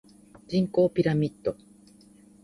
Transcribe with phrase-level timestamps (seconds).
[0.47, 1.55] 人口ピラミッド